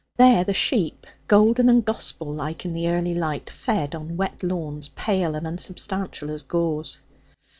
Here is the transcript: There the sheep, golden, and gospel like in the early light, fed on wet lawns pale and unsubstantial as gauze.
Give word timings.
There 0.17 0.43
the 0.43 0.51
sheep, 0.55 1.05
golden, 1.27 1.69
and 1.69 1.85
gospel 1.85 2.33
like 2.33 2.65
in 2.65 2.73
the 2.73 2.89
early 2.89 3.13
light, 3.13 3.51
fed 3.51 3.93
on 3.93 4.17
wet 4.17 4.41
lawns 4.41 4.89
pale 4.95 5.35
and 5.35 5.45
unsubstantial 5.45 6.31
as 6.31 6.41
gauze. 6.41 7.01